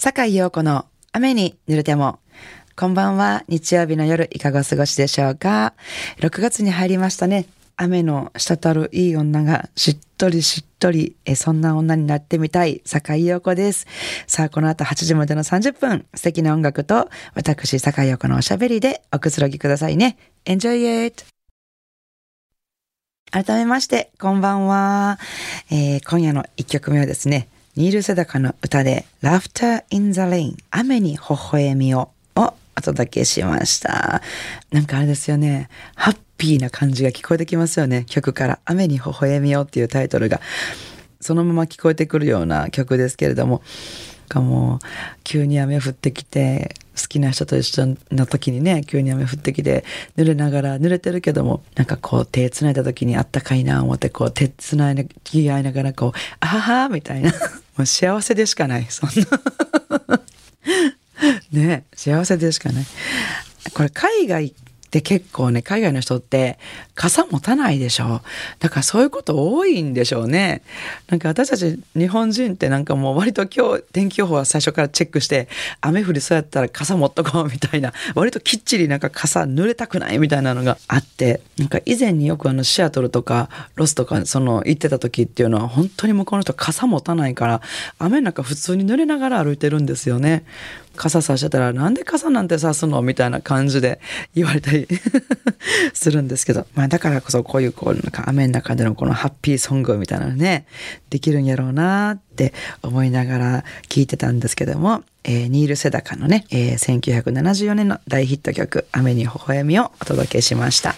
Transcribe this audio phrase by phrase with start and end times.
[0.00, 2.20] 坂井陽子の雨に濡れても。
[2.76, 3.42] こんばんは。
[3.48, 5.74] 日曜日の夜、いかがお過ごしでしょうか
[6.20, 7.46] ?6 月に入りましたね。
[7.76, 13.88] 雨の滴るいい女がしっとりしっとり、えそんな女になってみたい、坂井陽子です。
[14.28, 20.16] さあ、この後8時までの30分、素敵な音楽と、私、坂井陽子のおしゃべりでおくつろぎくださいね。
[20.44, 21.24] Enjoy it!
[23.32, 25.18] 改めまして、こんばんは。
[25.72, 27.48] えー、今夜の1曲目はですね、
[27.78, 31.18] ニール・セダカの歌で Laughter in the Rain 雨に微
[31.52, 34.20] 笑みををお届けしました。
[34.72, 35.68] なんかあれですよね。
[35.94, 38.04] ハッピーな感じが聞こえてきますよね。
[38.08, 40.40] 曲から雨に微笑みをっていうタイトルが
[41.20, 43.62] そのまま聞こえてくるような曲ですけれども、
[44.28, 44.80] かも
[45.22, 49.84] 急に雨降ってきて好きな人と一緒の時にね急に雨降ってきて
[50.16, 57.32] 濡れながら濡れてるけどもなんかこう手つないだ時にあったかいな思ってこう手つないで気合いながらこうあははみたいな
[57.78, 58.86] もう幸せでしかない。
[58.90, 59.10] そん
[60.10, 60.20] な。
[61.52, 62.86] ね幸せでしかない。
[63.72, 64.54] これ海外
[64.90, 66.58] で結構ね、海外の人って
[66.94, 68.22] 傘持たないでしょ。
[68.58, 70.62] だからそういうこと多いんでしょうね。
[71.08, 75.48] なんか私たち日本人ってなんかもう割と今日天気予報は最初からチェックして、
[75.80, 87.62] 雨降りそうやったら傘持っとこうみたいな、割ときっちりなんか傘濡れたくないみたいなのがあって、なんか以前によくあのシアトルとかロスとかその行ってた時っていうのは本当に向こうの人傘持たないから、
[87.98, 90.44] 雨の中普通に濡れながら歩いてるんですよね。
[90.98, 93.00] 傘さしてたら、なんで傘なんてさすの？
[93.02, 94.00] みたいな感じで
[94.34, 94.88] 言われたり
[95.94, 100.66] するんですけど、まあだからこそこういうこう、なんか雨の中でのこのハッピーソングみたいなのね、
[101.08, 110.94] できるんやろうなって思いながら聞いてたんですけども、えー、ニール・セダカのね、えー、1974年の大ヒット曲、雨に微笑みをお届けしました。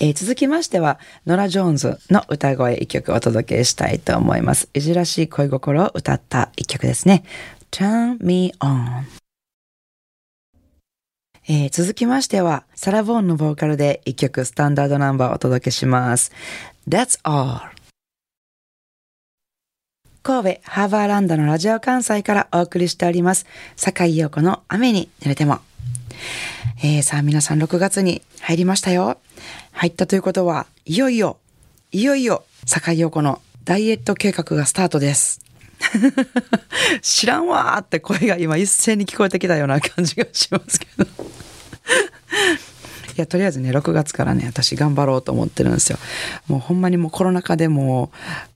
[0.00, 4.68] えー、続きましては、ノラ・ジョーンズの歌声一曲お届けしたいと思います。
[4.74, 7.24] いじらしい恋心を歌った一曲ですね。
[7.70, 9.23] Turn Me On。
[11.46, 16.32] えー、続きましては、サラ・ボーンのボーカルで一曲スタンダードナンバーをお届けします。
[16.88, 17.60] That's All
[20.22, 23.44] 神戸ハーバーランドのラジオ関西からお送りしております。
[23.76, 25.58] 坂井陽子の雨に濡れても。
[26.82, 29.18] えー、さあ皆さん6月に入りましたよ。
[29.72, 31.36] 入ったということは、いよいよ、
[31.92, 35.44] いよいよ、坂井陽子のダイエット計画がスタートです。
[37.02, 41.06] 知らんわーって声が今一斉に聞こえてきたような感じがしますけど。
[43.16, 45.98] いやとりあえずね6月からね私頑張ろうと思ってるんですよ。
[46.48, 48.10] もうほんまにもうコロナ禍でも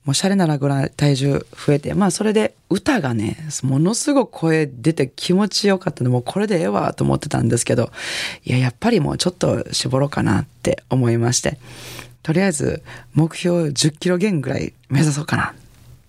[0.04, 7.92] もうシャレならぐらい体重増えてまあそれで歌がねものすごく声出て気持ちよかったんでもうこれでええわと思ってたんですけど。
[8.44, 11.58] いややっぱりもうちょっと絞ろうかなって思いまして。
[12.24, 12.82] とりあえず
[13.14, 15.54] 目標10キロ減ぐらい目指そうかなっ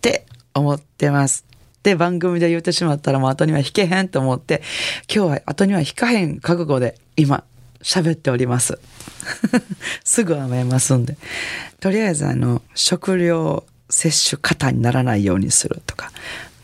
[0.02, 1.46] て思ってます。
[1.84, 4.62] で、番組で言ってしまったらもう後には引けへんと思って、
[5.14, 7.44] 今日は後には引かへん覚悟で今
[7.82, 8.80] 喋っております。
[10.04, 11.18] すぐ甘えますんで。
[11.80, 16.12] とりあえずあの、食料摂取過多にならないようにするとか、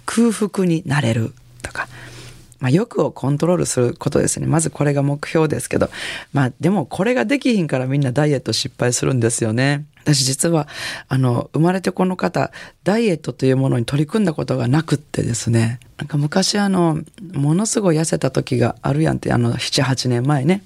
[0.06, 1.34] 空腹になれる、
[2.66, 4.48] まあ、欲をコントロールすることですね。
[4.48, 5.88] まずこれが目標ですけど、
[6.34, 9.86] まあでもこれができひんからみんなダイエット失敗するんですよね。
[10.04, 10.68] 私実は、
[11.08, 12.52] あの、生まれてこの方、
[12.84, 20.64] ダイエットというものに取り組んだことがなくってですね、なんか昔あの、ものすごい痩せた時があるやんって、あの、7、8年前ね、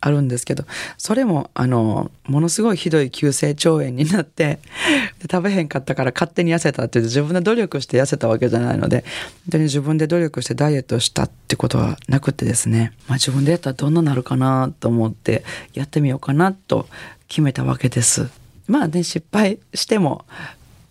[0.00, 0.64] あるんですけど、
[0.98, 4.58] それも、あの、ものすごいひどい急性腸炎になって、
[5.20, 9.04] で食べへんかったから勝手に痩せたって自分で努力して痩せたわけじゃないので、
[9.44, 16.88] 本当に自分で努力してダイエットしたってことはなくてですね、まあ自分でやったらどんななるかなと思って、やってみようかなと
[17.28, 18.28] 決めたわけです。
[18.66, 20.24] まあね失敗しても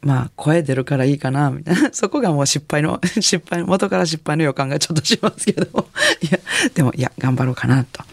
[0.01, 1.89] まあ声出るからいいかなみたいな。
[1.93, 5.87] そこがもう失敗の 失敗元から失敗の予感がちょっとしますけど。
[6.21, 6.39] いや
[6.73, 8.03] でもいや頑張ろうかなと。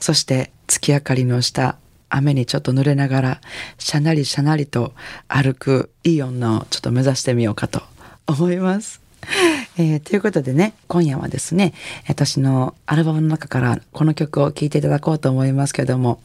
[0.00, 1.76] そして月明かりの下
[2.08, 3.40] 雨にちょっと濡れながら
[3.78, 4.92] しゃなりしゃなりと
[5.28, 7.82] 歩くいい女をちょっと目指してみようかと
[8.26, 9.00] 思います。
[9.78, 11.72] えー、ということでね今夜はですね
[12.08, 16.20] 私のアルバムの中からこの曲を聴いていただこうと思いますけども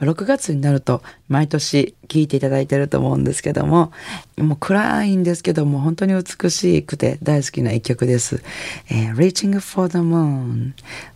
[0.00, 3.92] 6月になると毎年聴いていただいてると思うんですけども、
[4.36, 8.42] もう暗いんですけども本当に美しくて大好きな一曲です。
[8.90, 10.72] えー、Reaching for the Moon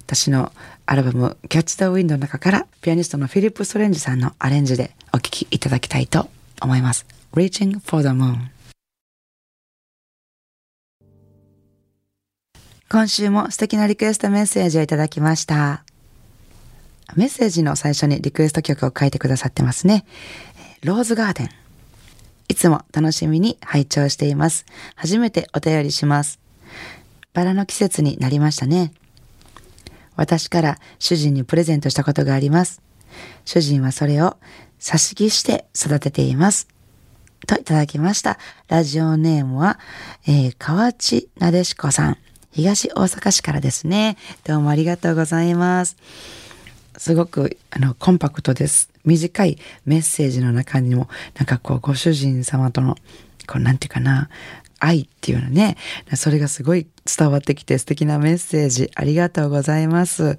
[0.06, 0.52] 私の
[0.86, 6.28] アルバム Catch the Wind の中からピアニストのフィリップ・ストレンジさんのアレンジでお聴きいただきたいと
[6.60, 7.06] 思います。
[7.34, 8.36] Reaching for the Moon
[12.92, 15.82] 今週も素敵なリクエストメッセージをいただきました。
[17.16, 20.04] メッセージの最初にリクエスト曲を書いてくださってますね。
[20.82, 21.48] ローズガーデン。
[22.50, 24.66] いつも楽しみに拝聴しています。
[24.94, 26.38] 初めてお便りします。
[27.32, 28.92] バラの季節になりましたね。
[30.14, 32.82] 私から主人にプレゼントしたことがあります。
[33.46, 34.36] 主人はそれを
[34.78, 36.68] 差し木して育てています。
[37.46, 38.38] といただきました。
[38.68, 39.80] ラジオネームは、
[40.26, 42.18] えー、河内なでしこさん。
[42.52, 44.18] 東大阪市からですね。
[44.44, 45.96] どうもありがとうございます。
[46.98, 48.90] すごく、あの、コンパクトです。
[49.06, 49.56] 短い
[49.86, 52.96] メッセージの中にも、なんかこう、ご主人様との、
[53.46, 54.28] こう、なんていうかな、
[54.80, 55.78] 愛っていうのね、
[56.14, 60.38] それがすごい伝わってきて素敵なメッセージありがとうございます。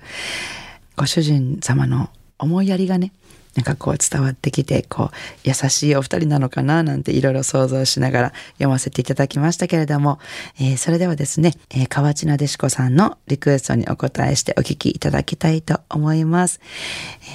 [0.96, 3.12] ご主人様の思いやりがね、
[3.56, 10.20] なんかこう伝わってきて、こう、優しいお二人なのかななんていろいろ想像しながら読ませていただきましたけれども、
[10.60, 16.60] えー、それではですね、えー、河内なでしこさんのリクエストにお答えしてお聞きいただきたいと思います。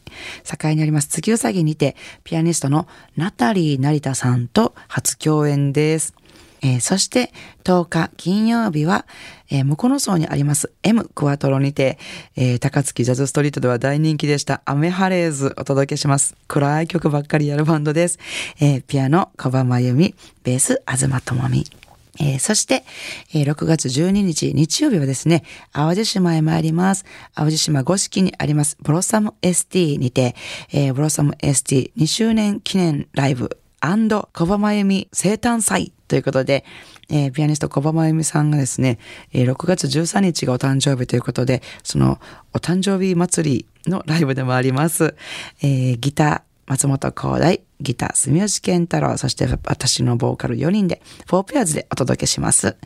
[0.64, 2.86] 栄にあります月うさぎにて、ピアニストの
[3.16, 6.14] ナタリー成田さんと初共演です。
[6.62, 7.32] えー、そして
[7.64, 9.06] 10日金曜日は、
[9.50, 11.98] えー、向こうの層にあります M クワトロにて、
[12.36, 16.36] えー、高槻ジャズストリートでは大人気でしたアメハレーズお届けします。
[16.48, 18.18] 暗い曲ばっかりやるバンドです。
[18.60, 21.64] えー、ピアノ小葉真由美、ベース東智美。
[22.18, 22.84] えー、そして、
[23.32, 25.42] えー、6月12日日曜日はですね、
[25.72, 27.06] 淡路島へ参ります。
[27.34, 30.34] 淡路島五色にありますブロッサム ST にて、
[30.72, 36.64] えー、ブロッサム ST2 周年記念ライブ小葉真由美生誕祭ということで、
[37.08, 38.98] えー、ピアニスト小葉真由美さんがですね、
[39.32, 42.18] えー、6月13日がお誕生日ということで、その
[42.52, 45.14] お誕生日祭りのライブでもあります。
[45.62, 52.76] えー、ギター、松本光大、ギター、住吉健太郎、そして私のボーカル4人で、4ペアーズでお届けします。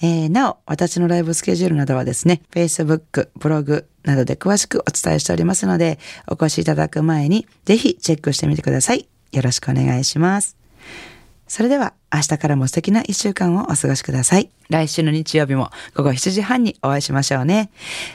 [0.00, 5.98] えー、なお、私のライブスケジュールなどはですね、Facebook、ブログなどで詳しくお伝えしておりますので、
[6.28, 9.08] お越しいただく前に、ぜひチェックしてみてください。
[9.32, 10.61] よろしくお願いします。
[11.52, 14.48] それでは明日からも素敵な一週間をお過ごしください。
[14.70, 17.70] 来週の日曜日も午後7時半にお会いしましょうね。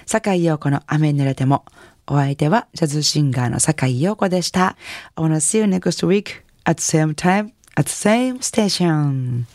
[0.08, 1.64] 坂井陽子の雨に濡れても。
[2.08, 4.76] お相手はジャズシンガーの坂井陽子でした。
[5.14, 9.48] I wanna see you next week at the same time at the same station.